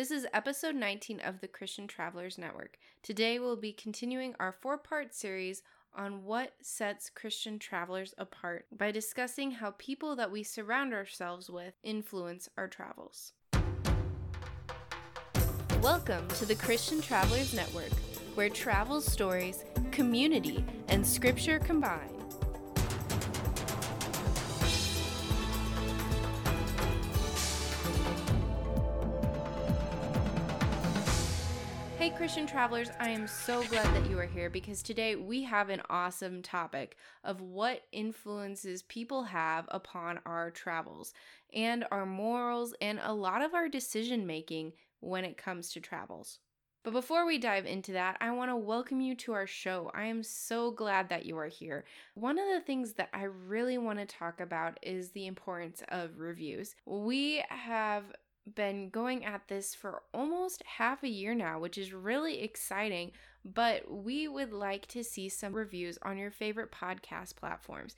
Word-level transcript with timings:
This 0.00 0.10
is 0.10 0.26
episode 0.32 0.76
19 0.76 1.20
of 1.20 1.42
the 1.42 1.46
Christian 1.46 1.86
Travelers 1.86 2.38
Network. 2.38 2.78
Today 3.02 3.38
we'll 3.38 3.54
be 3.54 3.74
continuing 3.74 4.34
our 4.40 4.50
four 4.50 4.78
part 4.78 5.14
series 5.14 5.62
on 5.94 6.24
what 6.24 6.54
sets 6.62 7.10
Christian 7.10 7.58
travelers 7.58 8.14
apart 8.16 8.64
by 8.74 8.92
discussing 8.92 9.50
how 9.50 9.74
people 9.76 10.16
that 10.16 10.30
we 10.30 10.42
surround 10.42 10.94
ourselves 10.94 11.50
with 11.50 11.74
influence 11.82 12.48
our 12.56 12.66
travels. 12.66 13.34
Welcome 15.82 16.26
to 16.28 16.46
the 16.46 16.56
Christian 16.56 17.02
Travelers 17.02 17.52
Network, 17.52 17.92
where 18.36 18.48
travel 18.48 19.02
stories, 19.02 19.64
community, 19.90 20.64
and 20.88 21.06
scripture 21.06 21.58
combine. 21.58 22.19
Christian 32.16 32.46
travelers, 32.46 32.90
I 33.00 33.08
am 33.08 33.26
so 33.26 33.62
glad 33.64 33.94
that 33.94 34.10
you 34.10 34.18
are 34.18 34.26
here 34.26 34.50
because 34.50 34.82
today 34.82 35.16
we 35.16 35.42
have 35.44 35.70
an 35.70 35.80
awesome 35.88 36.42
topic 36.42 36.96
of 37.24 37.40
what 37.40 37.82
influences 37.92 38.82
people 38.82 39.24
have 39.24 39.64
upon 39.68 40.20
our 40.26 40.50
travels 40.50 41.14
and 41.54 41.84
our 41.90 42.04
morals 42.06 42.74
and 42.80 43.00
a 43.02 43.12
lot 43.12 43.42
of 43.42 43.54
our 43.54 43.68
decision 43.68 44.26
making 44.26 44.72
when 45.00 45.24
it 45.24 45.36
comes 45.36 45.70
to 45.70 45.80
travels. 45.80 46.40
But 46.82 46.92
before 46.92 47.26
we 47.26 47.38
dive 47.38 47.66
into 47.66 47.92
that, 47.92 48.16
I 48.20 48.30
want 48.30 48.50
to 48.50 48.56
welcome 48.56 49.00
you 49.00 49.14
to 49.16 49.32
our 49.32 49.46
show. 49.46 49.90
I 49.94 50.04
am 50.04 50.22
so 50.22 50.70
glad 50.70 51.08
that 51.10 51.26
you 51.26 51.36
are 51.36 51.48
here. 51.48 51.84
One 52.14 52.38
of 52.38 52.46
the 52.48 52.60
things 52.60 52.94
that 52.94 53.10
I 53.12 53.24
really 53.24 53.76
want 53.76 53.98
to 53.98 54.06
talk 54.06 54.40
about 54.40 54.78
is 54.82 55.10
the 55.10 55.26
importance 55.26 55.82
of 55.88 56.18
reviews. 56.18 56.74
We 56.86 57.44
have 57.48 58.04
been 58.54 58.90
going 58.90 59.24
at 59.24 59.48
this 59.48 59.74
for 59.74 60.02
almost 60.12 60.62
half 60.64 61.02
a 61.02 61.08
year 61.08 61.34
now, 61.34 61.58
which 61.58 61.78
is 61.78 61.92
really 61.92 62.42
exciting. 62.42 63.12
But 63.44 63.90
we 63.90 64.28
would 64.28 64.52
like 64.52 64.86
to 64.88 65.02
see 65.02 65.28
some 65.28 65.52
reviews 65.52 65.98
on 66.02 66.18
your 66.18 66.30
favorite 66.30 66.72
podcast 66.72 67.36
platforms. 67.36 67.96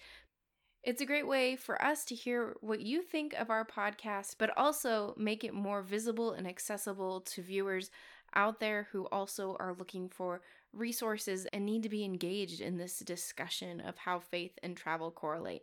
It's 0.84 1.00
a 1.00 1.06
great 1.06 1.28
way 1.28 1.54
for 1.54 1.80
us 1.80 2.04
to 2.06 2.14
hear 2.14 2.56
what 2.60 2.80
you 2.80 3.02
think 3.02 3.34
of 3.34 3.50
our 3.50 3.64
podcast, 3.64 4.36
but 4.38 4.56
also 4.56 5.14
make 5.16 5.44
it 5.44 5.54
more 5.54 5.82
visible 5.82 6.32
and 6.32 6.46
accessible 6.46 7.20
to 7.20 7.42
viewers 7.42 7.90
out 8.34 8.60
there 8.60 8.88
who 8.90 9.06
also 9.12 9.56
are 9.60 9.76
looking 9.78 10.08
for 10.08 10.42
resources 10.72 11.46
and 11.52 11.66
need 11.66 11.82
to 11.82 11.88
be 11.88 12.04
engaged 12.04 12.60
in 12.60 12.78
this 12.78 12.98
discussion 13.00 13.80
of 13.80 13.96
how 13.98 14.18
faith 14.18 14.58
and 14.62 14.76
travel 14.76 15.10
correlate. 15.10 15.62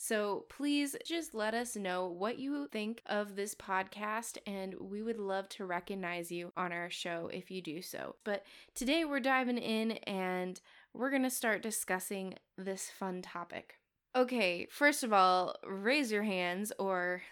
So 0.00 0.44
please 0.48 0.94
just 1.04 1.34
let 1.34 1.54
us 1.54 1.74
know 1.74 2.06
what 2.06 2.38
you 2.38 2.68
think 2.68 3.02
of 3.06 3.34
this 3.34 3.52
podcast, 3.56 4.38
and 4.46 4.74
we 4.80 5.02
would 5.02 5.18
love 5.18 5.48
to 5.50 5.66
recognize 5.66 6.30
you 6.30 6.52
on 6.56 6.72
our 6.72 6.88
show 6.88 7.28
if 7.32 7.50
you 7.50 7.60
do 7.60 7.82
so. 7.82 8.14
But 8.22 8.44
today 8.76 9.04
we're 9.04 9.18
diving 9.18 9.58
in 9.58 9.92
and 10.06 10.60
we're 10.94 11.10
going 11.10 11.24
to 11.24 11.30
start 11.30 11.62
discussing 11.62 12.34
this 12.56 12.88
fun 12.88 13.22
topic. 13.22 13.74
Okay, 14.14 14.68
first 14.70 15.02
of 15.02 15.12
all, 15.12 15.56
raise 15.66 16.12
your 16.12 16.22
hands 16.22 16.72
or 16.78 17.22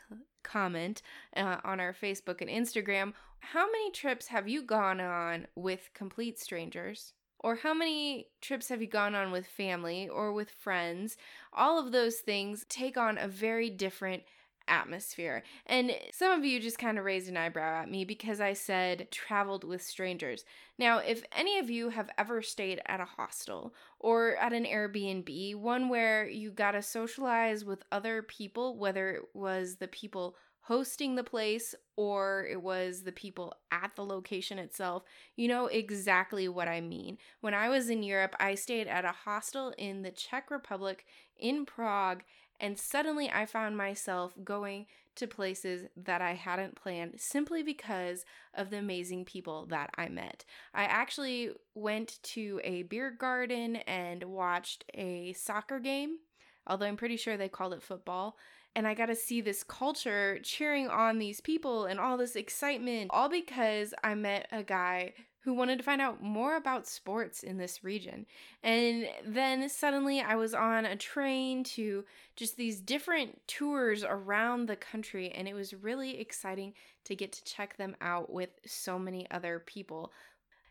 comment 0.43 1.03
uh, 1.37 1.59
on 1.63 1.79
our 1.79 1.95
Facebook 1.95 2.41
and 2.41 2.51
Instagram. 2.51 3.13
How 3.39 3.67
many 3.67 3.93
trips 3.93 4.27
have 4.27 4.49
you 4.49 4.63
gone 4.63 5.01
on 5.01 5.47
with 5.55 5.91
complete 5.95 6.41
strangers? 6.41 7.13
Or 7.47 7.55
how 7.55 7.75
many 7.75 8.27
trips 8.41 8.71
have 8.71 8.81
you 8.81 8.89
gone 8.89 9.15
on 9.15 9.31
with 9.31 9.47
family 9.47 10.09
or 10.09 10.33
with 10.33 10.51
friends? 10.51 11.17
All 11.53 11.79
of 11.79 11.93
those 11.93 12.17
things 12.17 12.67
take 12.69 12.97
on 12.97 13.19
a 13.19 13.29
very 13.29 13.71
different 13.71 14.25
atmosphere. 14.69 15.43
And 15.67 15.93
some 16.13 16.33
of 16.33 16.45
you 16.45 16.61
just 16.61 16.79
kind 16.79 16.99
of 16.99 17.05
raised 17.05 17.29
an 17.29 17.37
eyebrow 17.37 17.83
at 17.83 17.91
me 17.91 18.05
because 18.05 18.41
I 18.41 18.53
said 18.53 19.09
traveled 19.11 19.65
with 19.65 19.83
strangers. 19.83 20.45
Now, 20.79 20.99
if 20.99 21.23
any 21.33 21.59
of 21.59 21.71
you 21.71 21.91
have 21.91 22.11
ever 22.19 22.43
stayed 22.43 22.81
at 22.87 23.01
a 23.01 23.05
hostel 23.05 23.75
or 23.99 24.37
at 24.37 24.53
an 24.53 24.65
Airbnb, 24.65 25.57
one 25.57 25.89
where 25.89 26.29
you 26.29 26.51
got 26.51 26.73
to 26.73 26.83
socialize 26.83 27.65
with 27.65 27.83
other 27.91 28.23
people, 28.23 28.77
whether 28.77 29.11
it 29.11 29.23
was 29.35 29.77
the 29.77 29.89
people 29.89 30.37
hosting 30.67 31.15
the 31.15 31.23
place 31.23 31.77
or 31.95 32.45
it 32.51 32.61
was 32.61 33.05
the 33.05 33.13
people 33.13 33.55
at 33.71 33.95
the 33.95 34.05
location 34.05 34.59
itself, 34.59 35.05
you 35.37 35.47
know 35.47 35.67
exactly 35.67 36.49
what 36.49 36.67
I 36.67 36.81
mean. 36.81 37.19
When 37.41 37.55
I 37.55 37.69
was 37.69 37.89
in 37.89 38.03
Europe, 38.03 38.35
I 38.41 38.57
stayed 38.57 38.89
at 38.89 39.05
a 39.05 39.13
hostel 39.13 39.73
in 39.79 40.03
the 40.03 40.11
Czech 40.11 40.51
Republic 40.51 41.07
in 41.37 41.67
Prague, 41.67 42.25
and 42.61 42.79
suddenly 42.79 43.31
I 43.31 43.47
found 43.47 43.77
myself 43.77 44.35
going 44.45 44.87
to 45.17 45.27
places 45.27 45.87
that 45.97 46.21
I 46.21 46.35
hadn't 46.35 46.77
planned 46.77 47.15
simply 47.21 47.63
because 47.63 48.25
of 48.55 48.71
the 48.71 48.79
amazing 48.79 49.25
people 49.25 49.67
that 49.67 49.91
I 49.97 50.09
met. 50.09 50.45
I 50.75 50.85
actually 50.85 51.51
went 51.75 52.19
to 52.23 52.61
a 52.63 52.83
beer 52.83 53.11
garden 53.11 53.77
and 53.77 54.25
watched 54.25 54.85
a 54.95 55.33
soccer 55.33 55.79
game, 55.79 56.19
although 56.67 56.87
I'm 56.87 56.97
pretty 56.97 57.17
sure 57.17 57.37
they 57.37 57.49
called 57.49 57.73
it 57.73 57.83
football 57.83 58.37
and 58.77 58.87
I 58.87 58.93
got 58.93 59.07
to 59.07 59.17
see 59.17 59.41
this 59.41 59.65
culture 59.65 60.39
cheering 60.43 60.89
on 60.89 61.19
these 61.19 61.41
people 61.41 61.87
and 61.87 61.99
all 61.99 62.19
this 62.19 62.37
excitement, 62.37 63.11
all 63.11 63.31
because 63.31 63.95
I 64.05 64.15
met 64.15 64.49
a 64.53 64.63
guy 64.63 65.15
who 65.47 65.55
wanted 65.55 65.79
to 65.79 65.85
find 65.85 66.03
out 66.03 66.21
more 66.21 66.57
about 66.57 66.89
sports 66.89 67.45
in 67.45 67.57
this 67.57 67.85
region. 67.85 68.27
And 68.65 69.09
then 69.25 69.69
suddenly 69.69 70.21
I 70.21 70.35
was 70.35 70.55
on 70.55 70.85
a 70.85 70.97
train 70.97 71.63
to 71.65 72.05
just 72.35 72.57
these 72.57 72.81
different 72.81 73.39
tours 73.47 74.03
around 74.03 74.67
the 74.67 74.75
country, 74.75 75.31
and 75.31 75.47
it 75.47 75.55
was 75.55 75.73
really 75.73 76.19
exciting 76.19 76.75
to 77.05 77.15
get 77.15 77.31
to 77.31 77.45
check 77.45 77.77
them 77.77 77.95
out 78.01 78.29
with 78.29 78.51
so 78.67 78.99
many 78.99 79.31
other 79.31 79.63
people. 79.65 80.11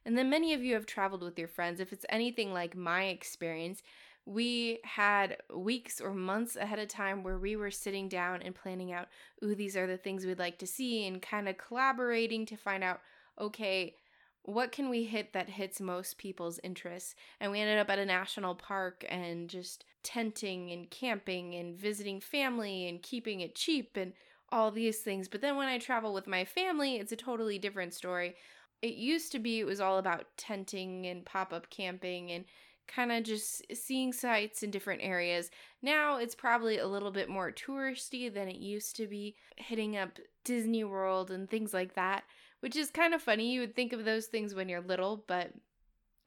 And 0.06 0.18
then 0.18 0.30
many 0.30 0.54
of 0.54 0.62
you 0.62 0.74
have 0.74 0.86
traveled 0.86 1.24
with 1.24 1.40
your 1.40 1.48
friends. 1.48 1.80
If 1.80 1.94
it's 1.94 2.06
anything 2.10 2.52
like 2.52 2.76
my 2.76 3.06
experience, 3.06 3.82
we 4.26 4.80
had 4.84 5.38
weeks 5.56 6.02
or 6.02 6.14
months 6.14 6.58
ahead 6.58 6.80
of 6.80 6.90
time 6.90 7.24
where 7.24 7.38
we 7.38 7.56
were 7.56 7.72
sitting 7.72 8.10
down 8.10 8.42
and 8.42 8.54
planning 8.54 8.92
out, 8.92 9.08
ooh, 9.42 9.56
these 9.56 9.78
are 9.78 9.88
the 9.88 9.96
things 9.96 10.26
we'd 10.26 10.38
like 10.38 10.58
to 10.58 10.68
see, 10.68 11.08
and 11.08 11.22
kind 11.22 11.48
of 11.48 11.58
collaborating 11.58 12.46
to 12.48 12.58
find 12.58 12.84
out, 12.84 13.00
okay, 13.40 13.96
what 14.46 14.72
can 14.72 14.90
we 14.90 15.06
hit 15.06 15.34
that 15.34 15.50
hits 15.50 15.82
most 15.82 16.18
people's 16.18 16.60
interests? 16.64 17.16
And 17.40 17.52
we 17.52 17.60
ended 17.60 17.80
up 17.80 17.90
at 17.90 18.00
a 18.00 18.06
national 18.06 18.56
park 18.56 19.04
and 19.10 19.50
just 19.50 19.86
tenting 20.04 20.72
and 20.72 20.90
camping 20.90 21.56
and 21.56 21.76
visiting 21.76 22.22
family 22.22 22.88
and 22.88 23.02
keeping 23.02 23.42
it 23.42 23.56
cheap 23.56 23.98
and 23.98 24.14
all 24.50 24.70
these 24.70 25.00
things. 25.00 25.28
But 25.28 25.42
then 25.42 25.56
when 25.56 25.68
I 25.68 25.80
travel 25.80 26.14
with 26.14 26.28
my 26.28 26.46
family, 26.46 26.98
it's 26.98 27.12
a 27.12 27.18
totally 27.18 27.58
different 27.58 27.94
story. 27.94 28.36
It 28.82 28.94
used 28.94 29.32
to 29.32 29.40
be 29.40 29.60
it 29.60 29.66
was 29.66 29.82
all 29.82 29.98
about 29.98 30.26
tenting 30.38 31.08
and 31.08 31.26
pop 31.26 31.52
up 31.52 31.70
camping 31.72 32.32
and 32.32 32.46
kind 32.88 33.12
of 33.12 33.24
just 33.24 33.64
seeing 33.74 34.14
sights 34.14 34.62
in 34.62 34.70
different 34.70 35.02
areas. 35.04 35.50
Now 35.82 36.18
it's 36.18 36.36
probably 36.36 36.78
a 36.78 36.88
little 36.88 37.10
bit 37.10 37.30
more 37.30 37.52
touristy 37.52 38.32
than 38.32 38.48
it 38.48 38.58
used 38.58 38.96
to 38.98 39.08
be, 39.08 39.36
hitting 39.58 39.98
up 39.98 40.20
Disney 40.44 40.84
World 40.84 41.32
and 41.32 41.50
things 41.50 41.74
like 41.74 41.96
that, 41.96 42.26
which 42.66 42.76
is 42.76 42.90
kind 42.90 43.14
of 43.14 43.22
funny. 43.22 43.54
You 43.54 43.60
would 43.60 43.76
think 43.76 43.94
of 43.94 44.06
those 44.06 44.26
things 44.26 44.56
when 44.56 44.68
you're 44.68 44.82
little, 44.82 45.24
but 45.28 45.52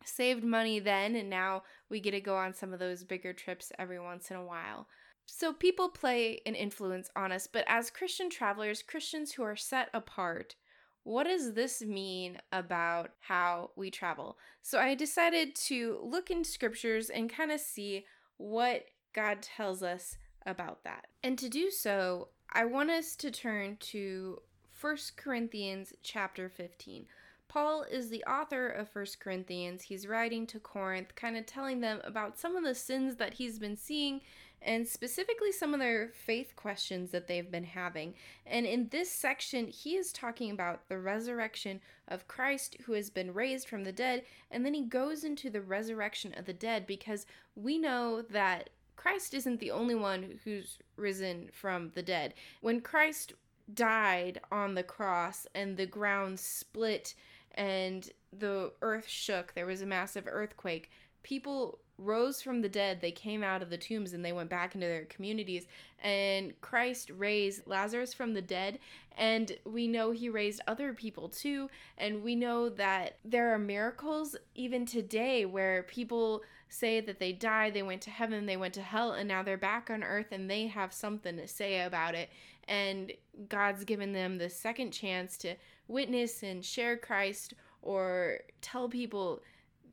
saved 0.04 0.44
money 0.44 0.78
then, 0.78 1.16
and 1.16 1.28
now 1.28 1.64
we 1.88 1.98
get 1.98 2.12
to 2.12 2.20
go 2.20 2.36
on 2.36 2.54
some 2.54 2.72
of 2.72 2.78
those 2.78 3.02
bigger 3.02 3.32
trips 3.32 3.72
every 3.76 3.98
once 3.98 4.30
in 4.30 4.36
a 4.36 4.44
while. 4.44 4.86
So, 5.26 5.52
people 5.52 5.88
play 5.88 6.40
an 6.46 6.54
influence 6.54 7.10
on 7.16 7.32
us, 7.32 7.48
but 7.48 7.64
as 7.66 7.90
Christian 7.90 8.30
travelers, 8.30 8.84
Christians 8.84 9.32
who 9.32 9.42
are 9.42 9.56
set 9.56 9.88
apart, 9.92 10.54
what 11.02 11.24
does 11.24 11.54
this 11.54 11.82
mean 11.82 12.38
about 12.52 13.10
how 13.18 13.72
we 13.74 13.90
travel? 13.90 14.38
So 14.62 14.78
I 14.78 14.94
decided 14.94 15.56
to 15.66 15.98
look 16.04 16.30
in 16.30 16.44
scriptures 16.44 17.10
and 17.10 17.28
kind 17.28 17.50
of 17.50 17.58
see 17.58 18.04
what 18.36 18.84
God 19.12 19.42
tells 19.42 19.82
us 19.82 20.18
about 20.46 20.84
that. 20.84 21.08
And 21.24 21.36
to 21.38 21.48
do 21.48 21.68
so, 21.72 22.28
I 22.52 22.64
want 22.64 22.90
us 22.90 23.16
to 23.16 23.32
turn 23.32 23.78
to 23.80 24.38
1 24.80 24.96
Corinthians 25.16 25.92
chapter 26.04 26.48
15. 26.48 27.06
Paul 27.48 27.82
is 27.90 28.10
the 28.10 28.22
author 28.24 28.68
of 28.68 28.88
First 28.88 29.18
Corinthians. 29.18 29.82
He's 29.82 30.06
writing 30.06 30.46
to 30.48 30.60
Corinth, 30.60 31.16
kind 31.16 31.36
of 31.36 31.46
telling 31.46 31.80
them 31.80 32.00
about 32.04 32.38
some 32.38 32.54
of 32.54 32.62
the 32.62 32.76
sins 32.76 33.16
that 33.16 33.34
he's 33.34 33.58
been 33.58 33.76
seeing 33.76 34.20
and 34.62 34.86
specifically 34.86 35.50
some 35.50 35.74
of 35.74 35.80
their 35.80 36.08
faith 36.08 36.54
questions 36.54 37.10
that 37.10 37.26
they've 37.26 37.50
been 37.50 37.64
having. 37.64 38.14
And 38.46 38.66
in 38.66 38.88
this 38.88 39.10
section, 39.10 39.66
he 39.66 39.96
is 39.96 40.12
talking 40.12 40.50
about 40.50 40.88
the 40.88 40.98
resurrection 40.98 41.80
of 42.06 42.28
Christ 42.28 42.76
who 42.84 42.92
has 42.92 43.10
been 43.10 43.34
raised 43.34 43.68
from 43.68 43.84
the 43.84 43.92
dead, 43.92 44.24
and 44.50 44.64
then 44.64 44.74
he 44.74 44.82
goes 44.82 45.24
into 45.24 45.50
the 45.50 45.60
resurrection 45.60 46.34
of 46.36 46.44
the 46.44 46.52
dead 46.52 46.86
because 46.86 47.26
we 47.56 47.78
know 47.78 48.22
that 48.22 48.70
Christ 48.96 49.32
isn't 49.32 49.60
the 49.60 49.70
only 49.70 49.94
one 49.94 50.40
who's 50.44 50.78
risen 50.96 51.50
from 51.52 51.92
the 51.94 52.02
dead. 52.02 52.34
When 52.60 52.80
Christ 52.80 53.32
died 53.74 54.40
on 54.50 54.74
the 54.74 54.82
cross 54.82 55.46
and 55.54 55.76
the 55.76 55.86
ground 55.86 56.38
split 56.40 57.14
and 57.54 58.10
the 58.32 58.72
earth 58.82 59.08
shook, 59.08 59.54
there 59.54 59.66
was 59.66 59.82
a 59.82 59.86
massive 59.86 60.24
earthquake, 60.26 60.90
people 61.22 61.78
rose 61.98 62.40
from 62.40 62.62
the 62.62 62.68
dead, 62.68 63.00
they 63.00 63.10
came 63.10 63.42
out 63.42 63.60
of 63.60 63.70
the 63.70 63.76
tombs 63.76 64.12
and 64.12 64.24
they 64.24 64.32
went 64.32 64.48
back 64.48 64.74
into 64.74 64.86
their 64.86 65.04
communities. 65.06 65.66
And 66.00 66.58
Christ 66.60 67.10
raised 67.10 67.66
Lazarus 67.66 68.14
from 68.14 68.34
the 68.34 68.42
dead. 68.42 68.78
And 69.16 69.52
we 69.64 69.88
know 69.88 70.12
he 70.12 70.28
raised 70.28 70.60
other 70.68 70.92
people 70.92 71.28
too. 71.28 71.68
And 71.98 72.22
we 72.22 72.36
know 72.36 72.68
that 72.68 73.18
there 73.24 73.52
are 73.52 73.58
miracles 73.58 74.36
even 74.54 74.86
today 74.86 75.44
where 75.44 75.82
people 75.82 76.42
say 76.68 77.00
that 77.00 77.18
they 77.18 77.32
died, 77.32 77.74
they 77.74 77.82
went 77.82 78.02
to 78.02 78.10
heaven, 78.10 78.46
they 78.46 78.56
went 78.56 78.74
to 78.74 78.82
hell, 78.82 79.12
and 79.12 79.28
now 79.28 79.42
they're 79.42 79.56
back 79.56 79.90
on 79.90 80.02
earth 80.02 80.32
and 80.32 80.50
they 80.50 80.66
have 80.66 80.92
something 80.92 81.36
to 81.36 81.48
say 81.48 81.82
about 81.82 82.14
it. 82.14 82.30
And 82.66 83.12
God's 83.48 83.84
given 83.84 84.12
them 84.12 84.38
the 84.38 84.50
second 84.50 84.92
chance 84.92 85.36
to 85.38 85.54
witness 85.86 86.42
and 86.42 86.64
share 86.64 86.96
Christ 86.96 87.54
or 87.80 88.40
tell 88.60 88.88
people 88.88 89.40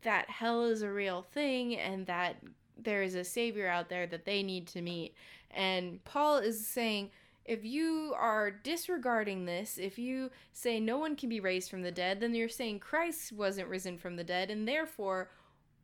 that 0.01 0.30
hell 0.30 0.63
is 0.66 0.81
a 0.81 0.92
real 0.92 1.22
thing 1.22 1.77
and 1.77 2.06
that 2.07 2.38
there 2.78 3.01
is 3.01 3.16
a 3.16 3.24
savior 3.24 3.68
out 3.68 3.89
there 3.89 4.06
that 4.07 4.25
they 4.25 4.44
need 4.44 4.68
to 4.68 4.81
meet. 4.81 5.16
And 5.51 6.04
Paul 6.04 6.38
is 6.39 6.68
saying, 6.68 7.12
if 7.45 7.63
you 7.63 8.13
are 8.18 8.51
disregarding 8.51 9.45
this, 9.45 9.78
if 9.78 10.00
you 10.00 10.31
say 10.51 10.80
no 10.80 10.98
one 10.98 11.16
can 11.16 11.30
be 11.30 11.39
raised 11.39 11.69
from 11.69 11.83
the 11.83 11.92
dead, 11.92 12.19
then 12.19 12.33
you're 12.33 12.50
saying 12.50 12.80
Christ 12.80 13.31
wasn't 13.31 13.69
risen 13.69 13.98
from 13.98 14.16
the 14.16 14.24
dead, 14.24 14.50
and 14.50 14.68
therefore, 14.68 15.30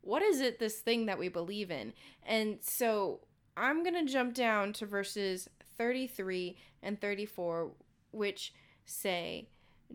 what 0.02 0.22
is 0.22 0.40
it 0.40 0.58
this 0.58 0.78
thing 0.80 1.06
that 1.06 1.18
we 1.18 1.28
believe 1.28 1.70
in? 1.70 1.92
And 2.24 2.58
so 2.60 3.20
I'm 3.56 3.82
going 3.82 4.06
to 4.06 4.12
jump 4.12 4.34
down 4.34 4.72
to 4.74 4.86
verses 4.86 5.48
33 5.78 6.56
and 6.82 7.00
34, 7.00 7.70
which 8.10 8.52
say, 8.84 9.48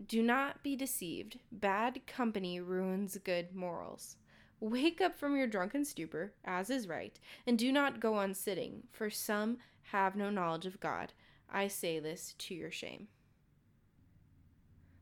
do 0.06 0.22
not 0.22 0.62
be 0.62 0.76
deceived. 0.76 1.38
Bad 1.50 2.06
company 2.06 2.60
ruins 2.60 3.18
good 3.24 3.54
morals. 3.54 4.16
Wake 4.60 5.00
up 5.00 5.18
from 5.18 5.36
your 5.36 5.46
drunken 5.46 5.84
stupor, 5.84 6.32
as 6.44 6.70
is 6.70 6.88
right, 6.88 7.18
and 7.46 7.58
do 7.58 7.70
not 7.70 8.00
go 8.00 8.14
on 8.14 8.34
sitting, 8.34 8.82
for 8.90 9.08
some 9.08 9.58
have 9.82 10.16
no 10.16 10.30
knowledge 10.30 10.66
of 10.66 10.80
God. 10.80 11.12
I 11.50 11.68
say 11.68 11.98
this 11.98 12.34
to 12.38 12.54
your 12.54 12.70
shame. 12.70 13.08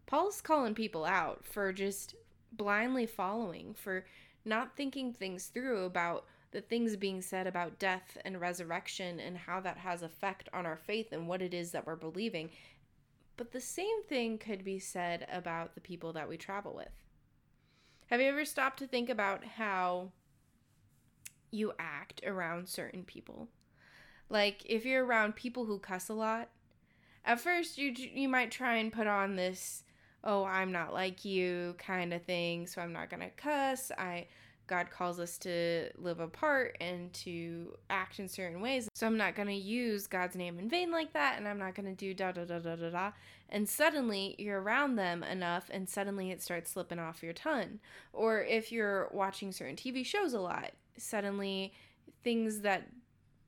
Paul's 0.06 0.40
calling 0.40 0.74
people 0.74 1.04
out 1.04 1.44
for 1.44 1.72
just 1.72 2.14
blindly 2.52 3.06
following, 3.06 3.74
for 3.74 4.06
not 4.46 4.76
thinking 4.76 5.12
things 5.12 5.46
through 5.46 5.84
about 5.84 6.24
the 6.52 6.60
things 6.60 6.96
being 6.96 7.20
said 7.20 7.46
about 7.46 7.78
death 7.78 8.16
and 8.24 8.40
resurrection 8.40 9.20
and 9.20 9.36
how 9.36 9.60
that 9.60 9.76
has 9.76 10.02
effect 10.02 10.48
on 10.52 10.64
our 10.64 10.76
faith 10.76 11.12
and 11.12 11.28
what 11.28 11.42
it 11.42 11.52
is 11.52 11.72
that 11.72 11.86
we're 11.86 11.96
believing 11.96 12.50
but 13.36 13.52
the 13.52 13.60
same 13.60 14.02
thing 14.04 14.38
could 14.38 14.64
be 14.64 14.78
said 14.78 15.26
about 15.30 15.74
the 15.74 15.80
people 15.80 16.12
that 16.14 16.28
we 16.28 16.36
travel 16.36 16.74
with. 16.74 16.88
Have 18.06 18.20
you 18.20 18.28
ever 18.28 18.44
stopped 18.44 18.78
to 18.78 18.86
think 18.86 19.10
about 19.10 19.44
how 19.44 20.12
you 21.50 21.72
act 21.78 22.22
around 22.24 22.68
certain 22.68 23.02
people? 23.04 23.48
Like 24.28 24.62
if 24.64 24.84
you're 24.84 25.04
around 25.04 25.36
people 25.36 25.66
who 25.66 25.78
cuss 25.78 26.08
a 26.08 26.14
lot, 26.14 26.48
at 27.24 27.40
first 27.40 27.78
you 27.78 27.92
you 27.92 28.28
might 28.28 28.50
try 28.50 28.76
and 28.76 28.92
put 28.92 29.06
on 29.06 29.36
this 29.36 29.82
oh, 30.26 30.44
I'm 30.44 30.72
not 30.72 30.92
like 30.92 31.24
you 31.24 31.76
kind 31.78 32.12
of 32.12 32.22
thing, 32.24 32.66
so 32.66 32.82
I'm 32.82 32.92
not 32.92 33.08
going 33.08 33.22
to 33.22 33.30
cuss. 33.30 33.90
I 33.96 34.26
God 34.66 34.90
calls 34.90 35.20
us 35.20 35.38
to 35.38 35.90
live 35.96 36.18
apart 36.18 36.76
and 36.80 37.12
to 37.12 37.76
act 37.88 38.18
in 38.18 38.28
certain 38.28 38.60
ways. 38.60 38.88
So 38.94 39.06
I'm 39.06 39.16
not 39.16 39.36
going 39.36 39.46
to 39.46 39.54
use 39.54 40.08
God's 40.08 40.34
name 40.34 40.58
in 40.58 40.68
vain 40.68 40.90
like 40.90 41.12
that, 41.12 41.36
and 41.38 41.46
I'm 41.46 41.58
not 41.58 41.76
going 41.76 41.86
to 41.86 41.94
do 41.94 42.12
da 42.12 42.32
da 42.32 42.44
da 42.44 42.58
da 42.58 42.74
da 42.74 42.90
da. 42.90 43.12
And 43.48 43.68
suddenly 43.68 44.34
you're 44.38 44.60
around 44.60 44.96
them 44.96 45.22
enough, 45.22 45.70
and 45.70 45.88
suddenly 45.88 46.32
it 46.32 46.42
starts 46.42 46.72
slipping 46.72 46.98
off 46.98 47.22
your 47.22 47.32
tongue. 47.32 47.78
Or 48.12 48.42
if 48.42 48.72
you're 48.72 49.08
watching 49.12 49.52
certain 49.52 49.76
TV 49.76 50.04
shows 50.04 50.34
a 50.34 50.40
lot, 50.40 50.72
suddenly 50.98 51.72
things 52.24 52.62
that 52.62 52.88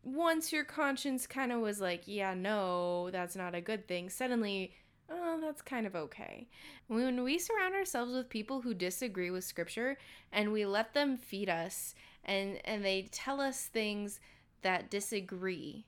once 0.04 0.52
your 0.52 0.64
conscience 0.64 1.26
kind 1.26 1.50
of 1.50 1.60
was 1.60 1.80
like, 1.80 2.02
yeah, 2.06 2.34
no, 2.34 3.10
that's 3.10 3.34
not 3.34 3.56
a 3.56 3.60
good 3.60 3.88
thing, 3.88 4.08
suddenly 4.08 4.72
oh, 5.10 5.38
that's 5.40 5.62
kind 5.62 5.86
of 5.86 5.94
okay. 5.94 6.48
When 6.86 7.22
we 7.22 7.38
surround 7.38 7.74
ourselves 7.74 8.12
with 8.12 8.28
people 8.28 8.60
who 8.60 8.74
disagree 8.74 9.30
with 9.30 9.44
scripture 9.44 9.96
and 10.32 10.52
we 10.52 10.66
let 10.66 10.94
them 10.94 11.16
feed 11.16 11.48
us 11.48 11.94
and 12.24 12.58
and 12.64 12.84
they 12.84 13.08
tell 13.10 13.40
us 13.40 13.66
things 13.66 14.20
that 14.62 14.90
disagree, 14.90 15.86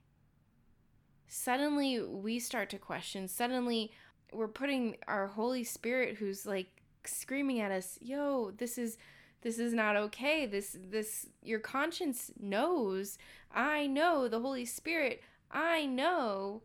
suddenly 1.28 2.00
we 2.00 2.38
start 2.38 2.70
to 2.70 2.78
question. 2.78 3.28
Suddenly 3.28 3.92
we're 4.32 4.48
putting 4.48 4.96
our 5.08 5.26
Holy 5.26 5.64
Spirit 5.64 6.16
who's 6.16 6.46
like 6.46 6.82
screaming 7.04 7.60
at 7.60 7.72
us, 7.72 7.98
"Yo, 8.00 8.52
this 8.52 8.78
is 8.78 8.96
this 9.42 9.58
is 9.58 9.72
not 9.72 9.96
okay. 9.96 10.46
This 10.46 10.76
this 10.78 11.26
your 11.42 11.60
conscience 11.60 12.30
knows. 12.38 13.18
I 13.52 13.86
know 13.86 14.28
the 14.28 14.40
Holy 14.40 14.64
Spirit. 14.64 15.22
I 15.50 15.86
know 15.86 16.62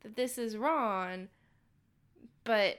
that 0.00 0.16
this 0.16 0.38
is 0.38 0.56
wrong." 0.56 1.28
But 2.48 2.78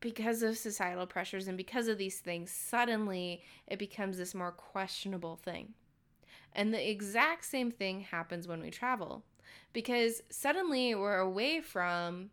because 0.00 0.42
of 0.42 0.56
societal 0.56 1.06
pressures 1.06 1.48
and 1.48 1.58
because 1.58 1.86
of 1.86 1.98
these 1.98 2.20
things, 2.20 2.50
suddenly 2.50 3.42
it 3.66 3.78
becomes 3.78 4.16
this 4.16 4.34
more 4.34 4.52
questionable 4.52 5.36
thing. 5.36 5.74
And 6.54 6.72
the 6.72 6.90
exact 6.90 7.44
same 7.44 7.70
thing 7.70 8.00
happens 8.00 8.48
when 8.48 8.62
we 8.62 8.70
travel 8.70 9.22
because 9.74 10.22
suddenly 10.30 10.94
we're 10.94 11.18
away 11.18 11.60
from 11.60 12.30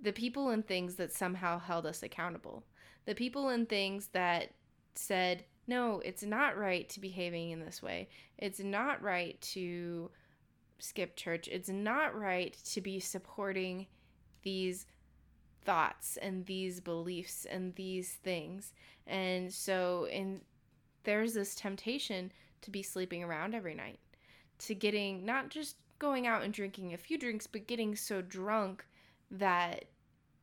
the 0.00 0.14
people 0.14 0.48
and 0.48 0.66
things 0.66 0.94
that 0.94 1.12
somehow 1.12 1.58
held 1.58 1.84
us 1.84 2.02
accountable. 2.02 2.64
The 3.04 3.14
people 3.14 3.50
and 3.50 3.68
things 3.68 4.08
that 4.14 4.54
said, 4.94 5.44
no, 5.66 6.00
it's 6.06 6.22
not 6.22 6.56
right 6.56 6.88
to 6.88 7.00
behaving 7.00 7.50
in 7.50 7.60
this 7.60 7.82
way. 7.82 8.08
It's 8.38 8.60
not 8.60 9.02
right 9.02 9.38
to 9.52 10.10
skip 10.78 11.16
church. 11.16 11.48
It's 11.48 11.68
not 11.68 12.18
right 12.18 12.56
to 12.72 12.80
be 12.80 12.98
supporting 12.98 13.88
these 14.46 14.86
thoughts 15.64 16.16
and 16.22 16.46
these 16.46 16.78
beliefs 16.78 17.48
and 17.50 17.74
these 17.74 18.12
things. 18.22 18.72
And 19.08 19.52
so 19.52 20.06
in 20.08 20.40
there's 21.02 21.34
this 21.34 21.56
temptation 21.56 22.30
to 22.62 22.70
be 22.70 22.82
sleeping 22.82 23.24
around 23.24 23.56
every 23.56 23.74
night, 23.74 23.98
to 24.60 24.74
getting 24.74 25.26
not 25.26 25.50
just 25.50 25.76
going 25.98 26.28
out 26.28 26.42
and 26.42 26.54
drinking 26.54 26.94
a 26.94 26.96
few 26.96 27.18
drinks, 27.18 27.48
but 27.48 27.66
getting 27.66 27.96
so 27.96 28.22
drunk 28.22 28.84
that 29.32 29.86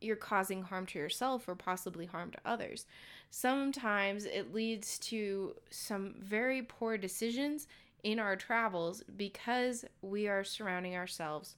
you're 0.02 0.18
causing 0.18 0.64
harm 0.64 0.86
to 0.88 1.00
yourself 1.00 1.48
or 1.48 1.56
possibly 1.56 2.06
harm 2.06 2.30
to 2.32 2.40
others. 2.46 2.86
Sometimes 3.30 4.26
it 4.26 4.54
leads 4.54 5.00
to 5.00 5.56
some 5.70 6.16
very 6.20 6.62
poor 6.62 6.98
decisions 6.98 7.68
in 8.04 8.20
our 8.20 8.36
travels 8.36 9.02
because 9.16 9.86
we 10.02 10.28
are 10.28 10.44
surrounding 10.44 10.96
ourselves 10.98 11.56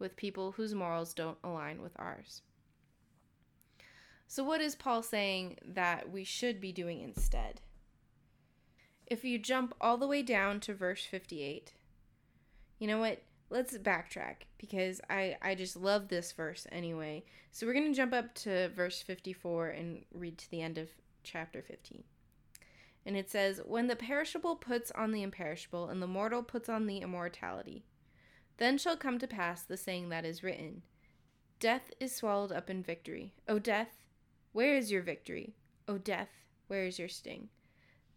with 0.00 0.16
people 0.16 0.52
whose 0.52 0.74
morals 0.74 1.14
don't 1.14 1.38
align 1.44 1.82
with 1.82 1.92
ours. 1.96 2.42
So, 4.26 4.44
what 4.44 4.60
is 4.60 4.74
Paul 4.74 5.02
saying 5.02 5.58
that 5.64 6.10
we 6.10 6.24
should 6.24 6.60
be 6.60 6.72
doing 6.72 7.00
instead? 7.00 7.60
If 9.06 9.24
you 9.24 9.38
jump 9.38 9.74
all 9.80 9.96
the 9.96 10.06
way 10.06 10.22
down 10.22 10.60
to 10.60 10.74
verse 10.74 11.04
58, 11.04 11.72
you 12.78 12.86
know 12.86 12.98
what? 12.98 13.22
Let's 13.50 13.76
backtrack 13.76 14.46
because 14.56 15.00
I, 15.10 15.36
I 15.42 15.56
just 15.56 15.76
love 15.76 16.06
this 16.06 16.30
verse 16.30 16.66
anyway. 16.70 17.24
So, 17.50 17.66
we're 17.66 17.74
going 17.74 17.90
to 17.90 17.96
jump 17.96 18.12
up 18.12 18.34
to 18.36 18.68
verse 18.68 19.02
54 19.02 19.68
and 19.70 20.04
read 20.14 20.38
to 20.38 20.50
the 20.50 20.62
end 20.62 20.78
of 20.78 20.88
chapter 21.24 21.60
15. 21.60 22.04
And 23.04 23.16
it 23.16 23.30
says, 23.30 23.60
When 23.64 23.88
the 23.88 23.96
perishable 23.96 24.56
puts 24.56 24.90
on 24.92 25.10
the 25.10 25.22
imperishable, 25.22 25.88
and 25.88 26.00
the 26.00 26.06
mortal 26.06 26.42
puts 26.42 26.68
on 26.68 26.86
the 26.86 26.98
immortality, 26.98 27.84
then 28.60 28.76
shall 28.76 28.96
come 28.96 29.18
to 29.18 29.26
pass 29.26 29.62
the 29.62 29.76
saying 29.76 30.10
that 30.10 30.24
is 30.24 30.44
written 30.44 30.82
Death 31.58 31.90
is 31.98 32.14
swallowed 32.14 32.52
up 32.52 32.70
in 32.70 32.82
victory. 32.82 33.34
O 33.48 33.58
death, 33.58 34.04
where 34.52 34.76
is 34.76 34.92
your 34.92 35.02
victory? 35.02 35.54
O 35.88 35.98
death, 35.98 36.28
where 36.68 36.84
is 36.84 36.98
your 36.98 37.08
sting? 37.08 37.48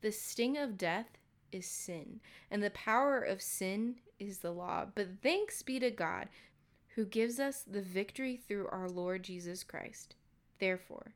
The 0.01 0.11
sting 0.11 0.57
of 0.57 0.77
death 0.77 1.17
is 1.51 1.65
sin, 1.65 2.19
and 2.51 2.61
the 2.61 2.71
power 2.71 3.21
of 3.21 3.41
sin 3.41 3.95
is 4.19 4.39
the 4.39 4.51
law. 4.51 4.85
But 4.93 5.21
thanks 5.21 5.63
be 5.63 5.79
to 5.79 5.91
God 5.91 6.27
who 6.95 7.05
gives 7.05 7.39
us 7.39 7.63
the 7.63 7.81
victory 7.81 8.35
through 8.37 8.67
our 8.67 8.89
Lord 8.89 9.23
Jesus 9.23 9.63
Christ. 9.63 10.15
Therefore, 10.59 11.13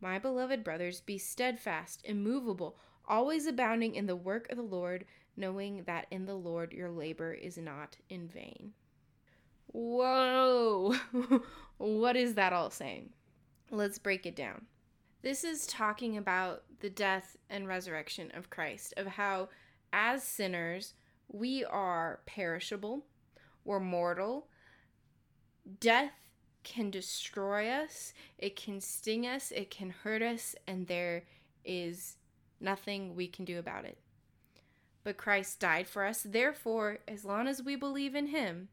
my 0.00 0.18
beloved 0.18 0.64
brothers, 0.64 1.00
be 1.00 1.18
steadfast, 1.18 2.02
immovable, 2.04 2.76
always 3.06 3.46
abounding 3.46 3.94
in 3.96 4.06
the 4.06 4.16
work 4.16 4.50
of 4.50 4.56
the 4.56 4.62
Lord 4.62 5.04
knowing 5.36 5.82
that 5.86 6.06
in 6.10 6.26
the 6.26 6.34
Lord 6.34 6.72
your 6.72 6.90
labor 6.90 7.32
is 7.32 7.56
not 7.56 7.96
in 8.08 8.28
vain. 8.28 8.72
Whoa! 9.72 10.94
what 11.78 12.16
is 12.16 12.34
that 12.34 12.52
all 12.52 12.70
saying? 12.70 13.10
Let's 13.70 13.98
break 13.98 14.26
it 14.26 14.34
down. 14.34 14.66
This 15.22 15.44
is 15.44 15.66
talking 15.66 16.16
about 16.16 16.64
the 16.80 16.90
death 16.90 17.36
and 17.48 17.68
resurrection 17.68 18.32
of 18.34 18.50
Christ, 18.50 18.94
of 18.96 19.06
how, 19.06 19.48
as 19.92 20.24
sinners, 20.24 20.94
we 21.28 21.64
are 21.64 22.20
perishable, 22.26 23.04
we're 23.64 23.80
mortal. 23.80 24.48
Death 25.78 26.12
can 26.64 26.90
destroy 26.90 27.68
us, 27.68 28.12
it 28.38 28.56
can 28.56 28.80
sting 28.80 29.26
us, 29.26 29.52
it 29.52 29.70
can 29.70 29.90
hurt 29.90 30.22
us, 30.22 30.56
and 30.66 30.86
there 30.86 31.24
is 31.64 32.16
nothing 32.60 33.14
we 33.14 33.28
can 33.28 33.44
do 33.44 33.58
about 33.58 33.84
it. 33.84 33.98
But 35.04 35.16
Christ 35.16 35.60
died 35.60 35.86
for 35.86 36.04
us. 36.04 36.22
Therefore, 36.22 36.98
as 37.08 37.24
long 37.24 37.48
as 37.48 37.62
we 37.62 37.76
believe 37.76 38.14
in 38.14 38.28
him, 38.28 38.68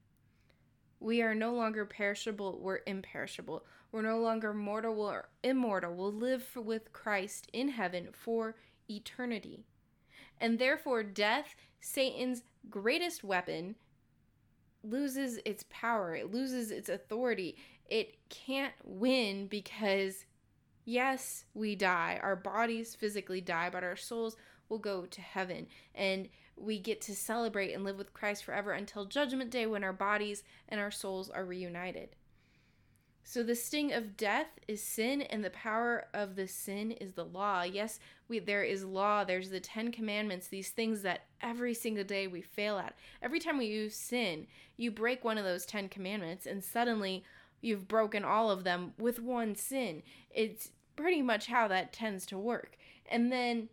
we 1.00 1.22
are 1.22 1.36
no 1.36 1.54
longer 1.54 1.86
perishable, 1.86 2.60
we're 2.60 2.80
imperishable. 2.86 3.64
We're 3.92 4.02
no 4.02 4.20
longer 4.20 4.54
mortal 4.54 4.96
we're 4.96 5.30
immortal. 5.44 5.94
We'll 5.96 6.12
live 6.12 6.46
with 6.56 6.92
Christ 6.92 7.50
in 7.54 7.70
heaven 7.70 8.10
for 8.12 8.56
eternity. 8.90 9.64
And 10.40 10.60
therefore, 10.60 11.04
death, 11.04 11.56
Satan's 11.80 12.44
greatest 12.70 13.24
weapon, 13.24 13.76
loses 14.84 15.40
its 15.46 15.66
power, 15.70 16.16
it 16.16 16.32
loses 16.32 16.72
its 16.72 16.90
authority. 16.90 17.58
It 17.90 18.18
can't 18.30 18.74
win 18.84 19.48
because, 19.48 20.26
yes, 20.88 21.46
we 21.54 21.76
die. 21.76 22.20
Our 22.24 22.36
bodies 22.36 22.96
physically 22.96 23.42
die, 23.42 23.70
but 23.70 23.84
our 23.84 23.98
souls 23.98 24.38
will 24.70 24.80
go 24.80 25.06
to 25.06 25.22
heaven. 25.22 25.68
And 25.94 26.30
we 26.56 26.80
get 26.80 27.02
to 27.02 27.16
celebrate 27.16 27.74
and 27.74 27.84
live 27.84 27.98
with 27.98 28.14
Christ 28.14 28.46
forever 28.46 28.72
until 28.72 29.06
Judgment 29.06 29.52
Day 29.52 29.68
when 29.68 29.84
our 29.84 29.94
bodies 29.94 30.44
and 30.70 30.80
our 30.80 30.90
souls 30.90 31.30
are 31.30 31.46
reunited. 31.46 32.16
So 33.24 33.44
the 33.44 33.56
sting 33.56 33.92
of 33.92 34.16
death 34.16 34.48
is 34.70 34.82
sin, 34.82 35.22
and 35.22 35.44
the 35.44 35.50
power 35.50 36.08
of 36.14 36.38
the 36.38 36.48
sin 36.48 36.92
is 36.92 37.12
the 37.12 37.26
law. 37.26 37.64
Yes, 37.64 38.00
we 38.30 38.40
there 38.40 38.64
is 38.64 38.86
law. 38.86 39.26
There's 39.26 39.50
the 39.50 39.60
Ten 39.60 39.92
Commandments. 39.92 40.48
These 40.48 40.70
things 40.70 41.02
that 41.02 41.26
every 41.42 41.74
single 41.74 42.06
day 42.06 42.28
we 42.28 42.42
fail 42.42 42.78
at. 42.78 42.96
Every 43.22 43.42
time 43.42 43.58
we 43.58 43.66
use 43.66 43.96
sin, 43.96 44.48
you 44.78 44.92
break 44.92 45.26
one 45.26 45.38
of 45.38 45.44
those 45.44 45.66
Ten 45.66 45.90
Commandments, 45.90 46.46
and 46.46 46.64
suddenly 46.64 47.26
you've 47.60 47.90
broken 47.90 48.24
all 48.24 48.50
of 48.50 48.64
them 48.64 48.94
with 48.98 49.20
one 49.20 49.56
sin. 49.56 50.04
It's 50.32 50.72
pretty 50.98 51.22
much 51.22 51.48
how 51.48 51.70
that 51.70 51.94
tends 51.94 52.26
to 52.26 52.38
work. 52.38 52.78
And 53.10 53.32
then 53.32 53.70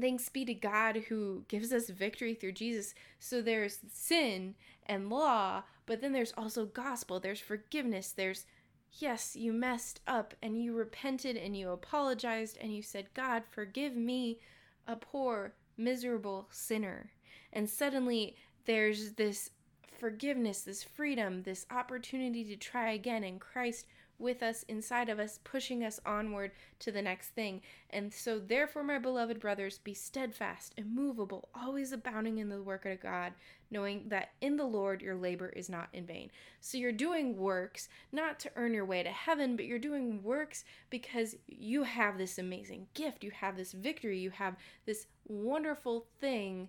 thanks 0.00 0.30
be 0.30 0.46
to 0.46 0.54
God 0.54 0.96
who 1.08 1.44
gives 1.48 1.72
us 1.72 1.90
victory 1.90 2.34
through 2.34 2.52
Jesus. 2.52 2.94
So 3.18 3.42
there's 3.42 3.80
sin 3.92 4.54
and 4.86 5.10
law, 5.10 5.64
but 5.84 6.00
then 6.00 6.12
there's 6.12 6.32
also 6.36 6.64
gospel, 6.64 7.20
there's 7.20 7.40
forgiveness, 7.40 8.12
there's 8.12 8.46
yes, 8.92 9.36
you 9.36 9.52
messed 9.52 10.00
up 10.06 10.34
and 10.42 10.62
you 10.62 10.72
repented 10.72 11.36
and 11.36 11.56
you 11.56 11.70
apologized 11.70 12.56
and 12.60 12.74
you 12.74 12.82
said, 12.82 13.12
God, 13.12 13.42
forgive 13.50 13.94
me, 13.94 14.38
a 14.86 14.96
poor, 14.96 15.52
miserable 15.76 16.48
sinner. 16.50 17.10
And 17.52 17.68
suddenly 17.68 18.36
there's 18.64 19.12
this 19.12 19.50
forgiveness, 19.98 20.62
this 20.62 20.82
freedom, 20.82 21.42
this 21.42 21.66
opportunity 21.70 22.44
to 22.44 22.56
try 22.56 22.92
again 22.92 23.24
in 23.24 23.38
Christ 23.38 23.86
with 24.18 24.42
us, 24.42 24.64
inside 24.64 25.08
of 25.08 25.18
us, 25.18 25.38
pushing 25.44 25.84
us 25.84 26.00
onward 26.04 26.50
to 26.80 26.90
the 26.90 27.02
next 27.02 27.28
thing. 27.28 27.60
And 27.90 28.12
so, 28.12 28.38
therefore, 28.38 28.82
my 28.82 28.98
beloved 28.98 29.38
brothers, 29.38 29.78
be 29.78 29.94
steadfast, 29.94 30.74
immovable, 30.76 31.48
always 31.54 31.92
abounding 31.92 32.38
in 32.38 32.48
the 32.48 32.62
work 32.62 32.84
of 32.84 33.00
God, 33.00 33.32
knowing 33.70 34.08
that 34.08 34.30
in 34.40 34.56
the 34.56 34.64
Lord 34.64 35.02
your 35.02 35.14
labor 35.14 35.48
is 35.50 35.68
not 35.68 35.88
in 35.92 36.06
vain. 36.06 36.30
So, 36.60 36.78
you're 36.78 36.92
doing 36.92 37.36
works 37.36 37.88
not 38.12 38.38
to 38.40 38.50
earn 38.56 38.74
your 38.74 38.84
way 38.84 39.02
to 39.02 39.10
heaven, 39.10 39.56
but 39.56 39.66
you're 39.66 39.78
doing 39.78 40.22
works 40.22 40.64
because 40.90 41.36
you 41.46 41.84
have 41.84 42.18
this 42.18 42.38
amazing 42.38 42.88
gift, 42.94 43.22
you 43.22 43.30
have 43.30 43.56
this 43.56 43.72
victory, 43.72 44.18
you 44.18 44.30
have 44.30 44.56
this 44.84 45.06
wonderful 45.26 46.06
thing 46.20 46.68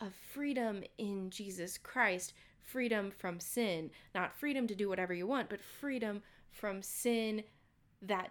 of 0.00 0.12
freedom 0.32 0.84
in 0.98 1.30
Jesus 1.30 1.78
Christ. 1.78 2.32
Freedom 2.62 3.12
from 3.16 3.38
sin, 3.38 3.92
not 4.12 4.36
freedom 4.36 4.66
to 4.66 4.74
do 4.74 4.88
whatever 4.88 5.14
you 5.14 5.24
want, 5.24 5.48
but 5.48 5.60
freedom 5.60 6.20
from 6.56 6.82
sin 6.82 7.44
that 8.02 8.30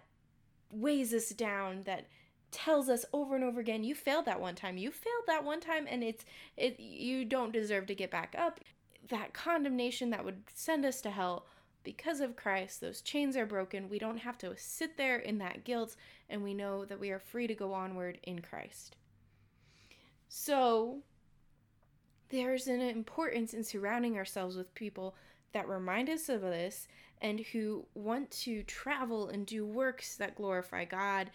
weighs 0.72 1.14
us 1.14 1.30
down, 1.30 1.82
that 1.84 2.06
tells 2.50 2.88
us 2.88 3.04
over 3.12 3.34
and 3.34 3.44
over 3.44 3.60
again, 3.60 3.84
you 3.84 3.94
failed 3.94 4.24
that 4.24 4.40
one 4.40 4.54
time. 4.54 4.76
You 4.76 4.90
failed 4.90 5.24
that 5.26 5.44
one 5.44 5.60
time 5.60 5.86
and 5.88 6.02
it's 6.02 6.24
it 6.56 6.78
you 6.80 7.24
don't 7.24 7.52
deserve 7.52 7.86
to 7.86 7.94
get 7.94 8.10
back 8.10 8.34
up. 8.38 8.60
That 9.08 9.32
condemnation 9.32 10.10
that 10.10 10.24
would 10.24 10.42
send 10.54 10.84
us 10.84 11.00
to 11.02 11.10
hell 11.10 11.46
because 11.84 12.20
of 12.20 12.34
Christ, 12.34 12.80
those 12.80 13.00
chains 13.00 13.36
are 13.36 13.46
broken. 13.46 13.88
We 13.88 14.00
don't 14.00 14.18
have 14.18 14.38
to 14.38 14.54
sit 14.56 14.96
there 14.96 15.18
in 15.18 15.38
that 15.38 15.64
guilt 15.64 15.94
and 16.28 16.42
we 16.42 16.54
know 16.54 16.84
that 16.84 16.98
we 16.98 17.10
are 17.10 17.20
free 17.20 17.46
to 17.46 17.54
go 17.54 17.72
onward 17.72 18.18
in 18.24 18.40
Christ. 18.40 18.96
So, 20.28 20.98
there's 22.30 22.66
an 22.66 22.80
importance 22.80 23.54
in 23.54 23.62
surrounding 23.62 24.16
ourselves 24.16 24.56
with 24.56 24.74
people 24.74 25.14
that 25.52 25.68
remind 25.68 26.10
us 26.10 26.28
of 26.28 26.40
this 26.40 26.88
and 27.20 27.40
who 27.40 27.86
want 27.94 28.30
to 28.30 28.62
travel 28.64 29.28
and 29.28 29.46
do 29.46 29.64
works 29.64 30.16
that 30.16 30.36
glorify 30.36 30.84
God 30.84 31.30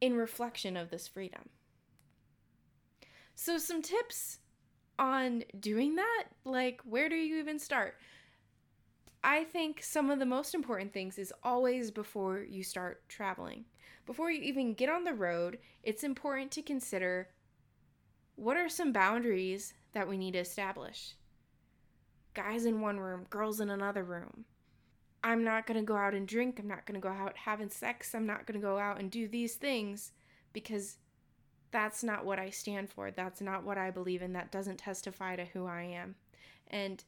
in 0.00 0.14
reflection 0.14 0.76
of 0.76 0.90
this 0.90 1.08
freedom. 1.08 1.48
So, 3.34 3.58
some 3.58 3.82
tips 3.82 4.38
on 4.98 5.44
doing 5.58 5.94
that 5.96 6.24
like, 6.44 6.80
where 6.84 7.08
do 7.08 7.14
you 7.14 7.38
even 7.38 7.58
start? 7.58 7.96
I 9.22 9.44
think 9.44 9.82
some 9.82 10.10
of 10.10 10.18
the 10.18 10.26
most 10.26 10.54
important 10.54 10.92
things 10.92 11.18
is 11.18 11.32
always 11.42 11.90
before 11.90 12.40
you 12.40 12.62
start 12.62 13.08
traveling. 13.08 13.64
Before 14.06 14.30
you 14.30 14.42
even 14.42 14.74
get 14.74 14.88
on 14.88 15.04
the 15.04 15.12
road, 15.12 15.58
it's 15.82 16.04
important 16.04 16.50
to 16.52 16.62
consider 16.62 17.28
what 18.36 18.56
are 18.56 18.68
some 18.68 18.92
boundaries 18.92 19.74
that 19.92 20.08
we 20.08 20.16
need 20.16 20.32
to 20.32 20.38
establish? 20.38 21.14
Guys 22.34 22.64
in 22.64 22.80
one 22.80 23.00
room, 23.00 23.26
girls 23.30 23.60
in 23.60 23.70
another 23.70 24.04
room 24.04 24.44
I'm 25.22 25.42
not 25.44 25.66
going 25.66 25.80
to 25.80 25.86
go 25.86 25.96
out 25.96 26.14
and 26.14 26.28
drink. 26.28 26.58
I'm 26.58 26.68
not 26.68 26.86
going 26.86 27.00
to 27.00 27.06
go 27.06 27.12
out 27.12 27.36
having 27.36 27.70
sex. 27.70 28.14
I'm 28.14 28.26
not 28.26 28.46
going 28.46 28.60
to 28.60 28.66
go 28.66 28.78
out 28.78 29.00
and 29.00 29.10
do 29.10 29.28
these 29.28 29.54
things 29.54 30.12
because 30.52 30.98
that's 31.70 32.02
not 32.02 32.24
what 32.24 32.38
I 32.38 32.50
stand 32.50 32.90
for. 32.90 33.10
That's 33.10 33.40
not 33.40 33.64
what 33.64 33.78
I 33.78 33.90
believe 33.90 34.22
in. 34.22 34.32
That 34.32 34.52
doesn't 34.52 34.78
testify 34.78 35.36
to 35.36 35.44
who 35.44 35.66
I 35.66 35.82
am. 35.82 36.14
And 36.68 37.02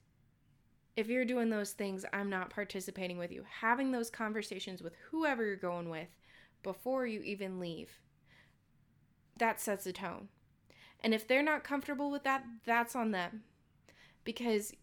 if 0.96 1.08
you're 1.08 1.24
doing 1.24 1.50
those 1.50 1.72
things, 1.72 2.04
I'm 2.12 2.28
not 2.28 2.50
participating 2.50 3.16
with 3.16 3.30
you. 3.30 3.44
Having 3.60 3.92
those 3.92 4.10
conversations 4.10 4.82
with 4.82 4.94
whoever 5.10 5.44
you're 5.44 5.56
going 5.56 5.88
with 5.88 6.08
before 6.62 7.06
you 7.06 7.20
even 7.22 7.60
leave, 7.60 8.00
that 9.38 9.60
sets 9.60 9.86
a 9.86 9.92
tone. 9.92 10.28
And 11.02 11.14
if 11.14 11.26
they're 11.26 11.42
not 11.42 11.64
comfortable 11.64 12.10
with 12.10 12.24
that, 12.24 12.44
that's 12.66 12.94
on 12.94 13.12
them. 13.12 13.44
Because 14.24 14.74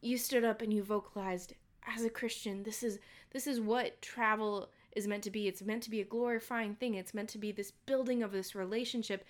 you 0.00 0.16
stood 0.16 0.44
up 0.44 0.62
and 0.62 0.72
you 0.72 0.82
vocalized, 0.82 1.52
as 1.86 2.04
a 2.04 2.10
Christian, 2.10 2.62
this 2.62 2.82
is 2.82 2.98
this 3.32 3.46
is 3.46 3.60
what 3.60 4.00
travel 4.02 4.70
is 4.92 5.06
meant 5.06 5.22
to 5.24 5.30
be. 5.30 5.46
It's 5.46 5.62
meant 5.62 5.82
to 5.84 5.90
be 5.90 6.00
a 6.00 6.04
glorifying 6.04 6.74
thing. 6.74 6.94
It's 6.94 7.14
meant 7.14 7.28
to 7.30 7.38
be 7.38 7.52
this 7.52 7.70
building 7.86 8.22
of 8.22 8.32
this 8.32 8.54
relationship 8.54 9.24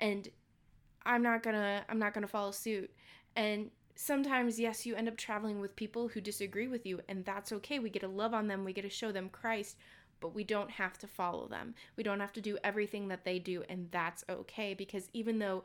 and 0.00 0.28
I'm 1.06 1.22
not 1.22 1.42
going 1.42 1.56
to 1.56 1.84
I'm 1.88 1.98
not 1.98 2.14
going 2.14 2.22
to 2.22 2.28
follow 2.28 2.50
suit. 2.50 2.90
And 3.36 3.70
sometimes 3.94 4.58
yes, 4.58 4.84
you 4.84 4.94
end 4.94 5.08
up 5.08 5.16
traveling 5.16 5.60
with 5.60 5.76
people 5.76 6.08
who 6.08 6.20
disagree 6.20 6.68
with 6.68 6.84
you 6.86 7.00
and 7.08 7.24
that's 7.24 7.52
okay. 7.52 7.78
We 7.78 7.90
get 7.90 8.00
to 8.00 8.08
love 8.08 8.34
on 8.34 8.48
them. 8.48 8.64
We 8.64 8.72
get 8.72 8.82
to 8.82 8.90
show 8.90 9.12
them 9.12 9.28
Christ, 9.28 9.76
but 10.20 10.34
we 10.34 10.44
don't 10.44 10.70
have 10.70 10.98
to 10.98 11.06
follow 11.06 11.46
them. 11.46 11.74
We 11.96 12.02
don't 12.02 12.20
have 12.20 12.32
to 12.34 12.40
do 12.40 12.58
everything 12.64 13.08
that 13.08 13.24
they 13.24 13.38
do 13.38 13.62
and 13.68 13.88
that's 13.90 14.24
okay 14.28 14.74
because 14.74 15.08
even 15.12 15.38
though 15.38 15.64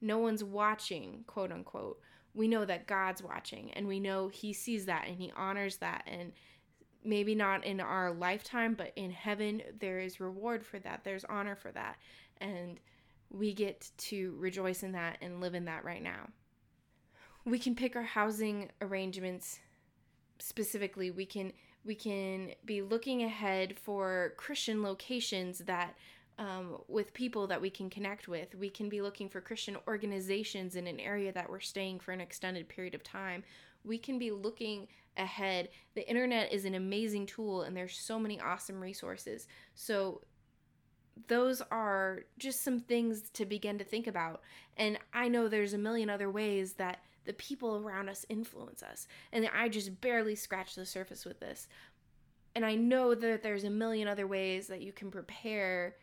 no 0.00 0.18
one's 0.18 0.44
watching, 0.44 1.24
quote 1.26 1.52
unquote, 1.52 1.98
we 2.34 2.48
know 2.48 2.64
that 2.64 2.86
God's 2.86 3.22
watching 3.22 3.72
and 3.72 3.86
we 3.86 4.00
know 4.00 4.28
He 4.28 4.52
sees 4.52 4.86
that 4.86 5.06
and 5.06 5.16
He 5.16 5.32
honors 5.36 5.76
that. 5.78 6.04
And 6.06 6.32
maybe 7.04 7.34
not 7.34 7.64
in 7.64 7.80
our 7.80 8.12
lifetime, 8.12 8.74
but 8.74 8.92
in 8.96 9.10
heaven, 9.10 9.62
there 9.80 9.98
is 9.98 10.20
reward 10.20 10.64
for 10.64 10.78
that, 10.80 11.02
there's 11.04 11.24
honor 11.24 11.56
for 11.56 11.72
that. 11.72 11.96
And 12.38 12.78
we 13.30 13.52
get 13.54 13.90
to 13.96 14.36
rejoice 14.38 14.82
in 14.82 14.92
that 14.92 15.18
and 15.20 15.40
live 15.40 15.54
in 15.54 15.64
that 15.64 15.84
right 15.84 16.02
now. 16.02 16.28
We 17.44 17.58
can 17.58 17.74
pick 17.74 17.96
our 17.96 18.02
housing 18.02 18.70
arrangements 18.80 19.58
specifically. 20.38 21.10
We 21.10 21.26
can 21.26 21.52
we 21.84 21.94
can 21.96 22.52
be 22.64 22.80
looking 22.80 23.24
ahead 23.24 23.76
for 23.76 24.34
Christian 24.36 24.82
locations 24.82 25.58
that 25.60 25.96
um, 26.38 26.78
with 26.88 27.12
people 27.12 27.46
that 27.46 27.60
we 27.60 27.70
can 27.70 27.90
connect 27.90 28.28
with. 28.28 28.54
We 28.54 28.70
can 28.70 28.88
be 28.88 29.02
looking 29.02 29.28
for 29.28 29.40
Christian 29.40 29.76
organizations 29.86 30.76
in 30.76 30.86
an 30.86 31.00
area 31.00 31.32
that 31.32 31.48
we're 31.48 31.60
staying 31.60 32.00
for 32.00 32.12
an 32.12 32.20
extended 32.20 32.68
period 32.68 32.94
of 32.94 33.02
time. 33.02 33.44
We 33.84 33.98
can 33.98 34.18
be 34.18 34.30
looking 34.30 34.88
ahead. 35.16 35.68
The 35.94 36.08
internet 36.08 36.52
is 36.52 36.64
an 36.64 36.74
amazing 36.74 37.26
tool, 37.26 37.62
and 37.62 37.76
there's 37.76 37.98
so 37.98 38.18
many 38.18 38.40
awesome 38.40 38.80
resources. 38.80 39.46
So, 39.74 40.22
those 41.28 41.60
are 41.70 42.20
just 42.38 42.64
some 42.64 42.80
things 42.80 43.28
to 43.34 43.44
begin 43.44 43.76
to 43.78 43.84
think 43.84 44.06
about. 44.06 44.40
And 44.78 44.98
I 45.12 45.28
know 45.28 45.46
there's 45.46 45.74
a 45.74 45.78
million 45.78 46.08
other 46.08 46.30
ways 46.30 46.72
that 46.74 47.00
the 47.24 47.34
people 47.34 47.76
around 47.76 48.08
us 48.08 48.24
influence 48.28 48.82
us. 48.82 49.06
And 49.30 49.48
I 49.54 49.68
just 49.68 50.00
barely 50.00 50.34
scratched 50.34 50.76
the 50.76 50.86
surface 50.86 51.24
with 51.24 51.38
this. 51.38 51.68
And 52.54 52.64
I 52.64 52.74
know 52.74 53.14
that 53.14 53.42
there's 53.42 53.64
a 53.64 53.70
million 53.70 54.08
other 54.08 54.26
ways 54.26 54.66
that 54.68 54.82
you 54.82 54.92
can 54.92 55.10
prepare 55.10 55.96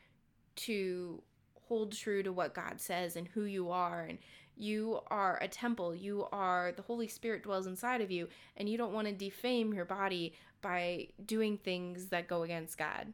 to 0.66 1.22
hold 1.68 1.92
true 1.92 2.24
to 2.24 2.34
what 2.34 2.54
God 2.54 2.82
says 2.82 3.16
and 3.16 3.28
who 3.28 3.44
you 3.44 3.70
are 3.70 4.04
and 4.04 4.18
you 4.58 5.00
are 5.08 5.40
a 5.42 5.48
temple. 5.48 5.96
You 5.96 6.28
are 6.34 6.74
the 6.76 6.82
holy 6.82 7.08
spirit 7.08 7.44
dwells 7.44 7.66
inside 7.66 8.02
of 8.02 8.12
you 8.12 8.28
and 8.58 8.68
you 8.68 8.78
don't 8.78 8.94
want 8.94 9.08
to 9.08 9.14
defame 9.14 9.74
your 9.74 9.86
body 9.86 10.34
by 10.62 11.08
doing 11.26 11.58
things 11.58 12.08
that 12.08 12.28
go 12.28 12.44
against 12.44 12.78
God. 12.78 13.14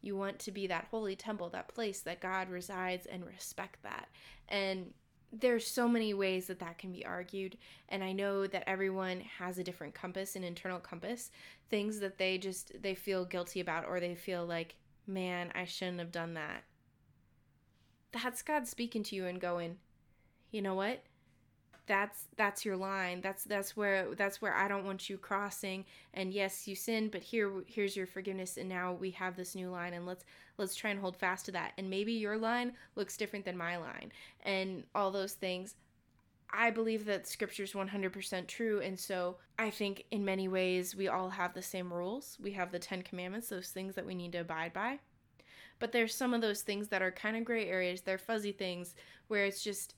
You 0.00 0.16
want 0.16 0.38
to 0.40 0.52
be 0.52 0.66
that 0.68 0.86
holy 0.90 1.16
temple 1.16 1.50
that 1.50 1.68
place 1.68 2.00
that 2.00 2.20
God 2.20 2.48
resides 2.48 3.06
and 3.06 3.26
respect 3.26 3.82
that. 3.82 4.08
And 4.48 4.94
there's 5.32 5.66
so 5.66 5.88
many 5.88 6.14
ways 6.14 6.46
that 6.46 6.60
that 6.60 6.78
can 6.78 6.92
be 6.92 7.04
argued 7.04 7.58
and 7.88 8.02
i 8.02 8.12
know 8.12 8.46
that 8.46 8.62
everyone 8.68 9.20
has 9.38 9.58
a 9.58 9.64
different 9.64 9.92
compass 9.92 10.36
an 10.36 10.44
internal 10.44 10.78
compass 10.78 11.30
things 11.68 11.98
that 11.98 12.16
they 12.16 12.38
just 12.38 12.70
they 12.80 12.94
feel 12.94 13.24
guilty 13.24 13.60
about 13.60 13.84
or 13.86 13.98
they 13.98 14.14
feel 14.14 14.46
like 14.46 14.76
man 15.06 15.50
i 15.54 15.64
shouldn't 15.64 15.98
have 15.98 16.12
done 16.12 16.34
that 16.34 16.62
that's 18.22 18.42
god 18.42 18.66
speaking 18.66 19.02
to 19.02 19.16
you 19.16 19.26
and 19.26 19.40
going 19.40 19.76
you 20.50 20.62
know 20.62 20.74
what? 20.74 21.02
That's 21.86 22.28
that's 22.36 22.64
your 22.64 22.76
line. 22.76 23.20
That's 23.20 23.44
that's 23.44 23.76
where 23.76 24.14
that's 24.16 24.42
where 24.42 24.54
i 24.54 24.66
don't 24.66 24.84
want 24.84 25.08
you 25.08 25.18
crossing. 25.18 25.84
And 26.14 26.32
yes 26.32 26.66
you 26.66 26.74
sinned 26.74 27.12
but 27.12 27.22
here 27.22 27.52
here's 27.66 27.96
your 27.96 28.06
forgiveness 28.06 28.56
and 28.56 28.68
now 28.68 28.92
we 28.92 29.10
have 29.12 29.36
this 29.36 29.54
new 29.54 29.70
line 29.70 29.92
and 29.92 30.06
let's 30.06 30.24
let's 30.58 30.74
try 30.74 30.90
and 30.90 30.98
hold 30.98 31.16
fast 31.16 31.44
to 31.46 31.52
that. 31.52 31.72
And 31.78 31.88
maybe 31.90 32.12
your 32.12 32.38
line 32.38 32.72
looks 32.96 33.16
different 33.16 33.44
than 33.44 33.56
my 33.56 33.76
line 33.76 34.12
and 34.44 34.84
all 34.94 35.10
those 35.10 35.34
things. 35.34 35.74
I 36.50 36.70
believe 36.70 37.04
that 37.04 37.26
scripture's 37.26 37.72
100% 37.72 38.46
true 38.46 38.80
and 38.80 38.98
so 38.98 39.36
i 39.58 39.68
think 39.68 40.04
in 40.12 40.24
many 40.24 40.46
ways 40.46 40.94
we 40.94 41.08
all 41.08 41.28
have 41.28 41.54
the 41.54 41.62
same 41.62 41.92
rules. 41.92 42.38
We 42.40 42.52
have 42.52 42.72
the 42.72 42.78
10 42.78 43.02
commandments 43.02 43.48
those 43.48 43.68
things 43.68 43.94
that 43.94 44.06
we 44.06 44.14
need 44.14 44.32
to 44.32 44.38
abide 44.38 44.72
by 44.72 45.00
but 45.78 45.92
there's 45.92 46.14
some 46.14 46.34
of 46.34 46.40
those 46.40 46.62
things 46.62 46.88
that 46.88 47.02
are 47.02 47.10
kind 47.10 47.36
of 47.36 47.44
gray 47.44 47.68
areas 47.68 48.00
they're 48.00 48.18
fuzzy 48.18 48.52
things 48.52 48.94
where 49.28 49.44
it's 49.44 49.62
just 49.62 49.94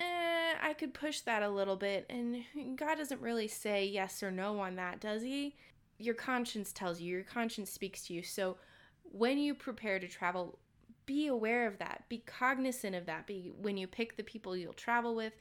eh, 0.00 0.54
I 0.60 0.74
could 0.74 0.94
push 0.94 1.20
that 1.20 1.42
a 1.42 1.48
little 1.48 1.76
bit. 1.76 2.06
And 2.10 2.44
God 2.76 2.96
doesn't 2.96 3.20
really 3.20 3.48
say 3.48 3.86
yes 3.86 4.22
or 4.22 4.30
no 4.30 4.60
on 4.60 4.76
that, 4.76 5.00
does 5.00 5.22
He? 5.22 5.56
Your 5.98 6.14
conscience 6.14 6.72
tells 6.72 7.00
you, 7.00 7.12
your 7.12 7.24
conscience 7.24 7.70
speaks 7.70 8.06
to 8.06 8.14
you. 8.14 8.22
So 8.22 8.56
when 9.02 9.38
you 9.38 9.54
prepare 9.54 9.98
to 9.98 10.08
travel, 10.08 10.58
be 11.06 11.26
aware 11.26 11.66
of 11.66 11.78
that. 11.78 12.04
Be 12.08 12.18
cognizant 12.18 12.94
of 12.94 13.06
that. 13.06 13.26
Be 13.26 13.52
when 13.60 13.76
you 13.76 13.86
pick 13.86 14.16
the 14.16 14.22
people 14.22 14.56
you'll 14.56 14.72
travel 14.74 15.14
with, 15.14 15.32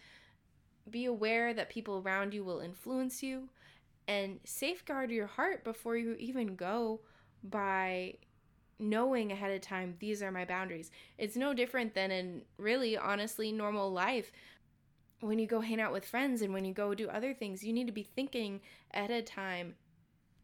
be 0.90 1.06
aware 1.06 1.54
that 1.54 1.70
people 1.70 2.02
around 2.04 2.34
you 2.34 2.44
will 2.44 2.62
influence 2.62 3.22
you 3.22 3.50
and 4.08 4.40
safeguard 4.46 5.12
your 5.12 5.28
heart 5.28 5.66
before 5.66 5.98
you 5.98 6.16
even 6.18 6.56
go 6.56 7.02
by 7.44 8.16
knowing 8.80 9.32
ahead 9.32 9.52
of 9.52 9.62
time 9.62 9.96
these 10.00 10.22
are 10.22 10.32
my 10.32 10.46
boundaries. 10.46 10.92
It's 11.18 11.36
no 11.36 11.54
different 11.54 11.94
than 11.94 12.12
in 12.12 12.44
really 12.58 12.98
honestly 12.98 13.52
normal 13.52 13.92
life. 13.92 14.32
When 15.20 15.40
you 15.40 15.48
go 15.48 15.62
hang 15.62 15.82
out 15.82 15.94
with 15.94 16.06
friends 16.06 16.42
and 16.42 16.54
when 16.54 16.66
you 16.66 16.74
go 16.74 16.94
do 16.94 17.10
other 17.10 17.34
things, 17.34 17.64
you 17.64 17.74
need 17.74 17.88
to 17.88 17.94
be 17.94 18.04
thinking 18.04 18.62
ahead 18.94 19.12
of 19.12 19.26
time 19.26 19.76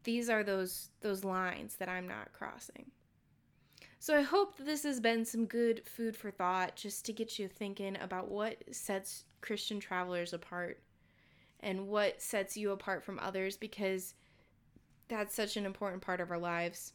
these 0.04 0.28
are 0.28 0.44
those 0.44 0.90
those 1.00 1.24
lines 1.24 1.76
that 1.76 1.88
I'm 1.88 2.06
not 2.06 2.32
crossing. 2.32 2.90
So 3.98 4.16
I 4.16 4.22
hope 4.22 4.56
that 4.56 4.66
this 4.66 4.82
has 4.82 5.00
been 5.00 5.24
some 5.24 5.46
good 5.46 5.82
food 5.86 6.14
for 6.14 6.30
thought 6.30 6.76
just 6.76 7.06
to 7.06 7.12
get 7.12 7.38
you 7.38 7.48
thinking 7.48 7.96
about 8.00 8.30
what 8.30 8.62
sets 8.70 9.24
Christian 9.40 9.80
travelers 9.80 10.34
apart 10.34 10.82
and 11.60 11.88
what 11.88 12.20
sets 12.20 12.54
you 12.54 12.70
apart 12.70 13.02
from 13.02 13.18
others 13.18 13.56
because 13.56 14.14
that's 15.08 15.34
such 15.34 15.56
an 15.56 15.64
important 15.64 16.02
part 16.02 16.20
of 16.20 16.30
our 16.30 16.38
lives. 16.38 16.92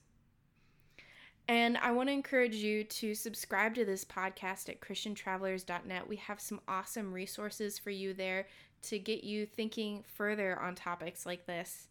And 1.49 1.79
I 1.79 1.89
want 1.89 2.09
to 2.09 2.13
encourage 2.13 2.57
you 2.57 2.83
to 2.83 3.15
subscribe 3.15 3.73
to 3.73 3.83
this 3.83 4.05
podcast 4.05 4.69
at 4.69 4.81
ChristianTravelers.net. 4.81 6.07
We 6.07 6.17
have 6.17 6.39
some 6.39 6.61
awesome 6.67 7.11
resources 7.11 7.79
for 7.79 7.89
you 7.89 8.13
there 8.13 8.45
to 8.83 8.99
get 8.99 9.23
you 9.23 9.47
thinking 9.47 10.03
further 10.05 10.59
on 10.59 10.75
topics 10.75 11.25
like 11.25 11.47
this. 11.47 11.87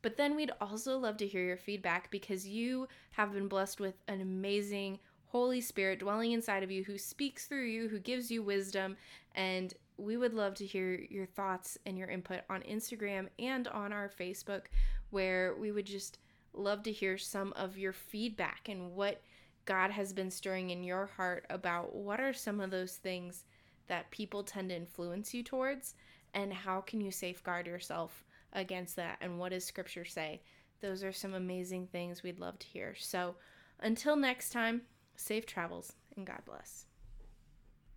But 0.00 0.16
then 0.16 0.36
we'd 0.36 0.52
also 0.60 0.96
love 0.96 1.16
to 1.16 1.26
hear 1.26 1.42
your 1.42 1.56
feedback 1.56 2.08
because 2.12 2.46
you 2.46 2.86
have 3.10 3.32
been 3.32 3.48
blessed 3.48 3.80
with 3.80 3.96
an 4.06 4.20
amazing 4.20 5.00
Holy 5.26 5.60
Spirit 5.60 5.98
dwelling 5.98 6.30
inside 6.30 6.62
of 6.62 6.70
you 6.70 6.84
who 6.84 6.96
speaks 6.96 7.46
through 7.46 7.66
you, 7.66 7.88
who 7.88 7.98
gives 7.98 8.30
you 8.30 8.44
wisdom. 8.44 8.96
And 9.34 9.74
we 9.96 10.18
would 10.18 10.34
love 10.34 10.54
to 10.54 10.66
hear 10.66 11.04
your 11.10 11.26
thoughts 11.26 11.76
and 11.84 11.98
your 11.98 12.08
input 12.08 12.42
on 12.48 12.62
Instagram 12.62 13.26
and 13.40 13.66
on 13.66 13.92
our 13.92 14.08
Facebook, 14.08 14.66
where 15.10 15.56
we 15.58 15.72
would 15.72 15.86
just 15.86 16.18
love 16.52 16.82
to 16.84 16.92
hear 16.92 17.16
some 17.18 17.52
of 17.54 17.78
your 17.78 17.92
feedback 17.92 18.68
and 18.68 18.92
what 18.94 19.22
God 19.64 19.90
has 19.90 20.12
been 20.12 20.30
stirring 20.30 20.70
in 20.70 20.82
your 20.82 21.06
heart 21.16 21.46
about 21.50 21.94
what 21.94 22.20
are 22.20 22.32
some 22.32 22.60
of 22.60 22.70
those 22.70 22.96
things 22.96 23.44
that 23.86 24.10
people 24.10 24.42
tend 24.42 24.70
to 24.70 24.76
influence 24.76 25.34
you 25.34 25.42
towards 25.42 25.94
and 26.34 26.52
how 26.52 26.80
can 26.80 27.00
you 27.00 27.10
safeguard 27.10 27.66
yourself 27.66 28.24
against 28.52 28.96
that 28.96 29.18
and 29.20 29.38
what 29.38 29.52
does 29.52 29.64
scripture 29.64 30.04
say? 30.04 30.40
Those 30.80 31.04
are 31.04 31.12
some 31.12 31.34
amazing 31.34 31.88
things 31.88 32.22
we'd 32.22 32.38
love 32.40 32.58
to 32.60 32.66
hear. 32.66 32.94
So 32.98 33.34
until 33.80 34.16
next 34.16 34.50
time 34.50 34.82
safe 35.16 35.46
travels 35.46 35.92
and 36.16 36.26
god 36.26 36.40
bless 36.46 36.86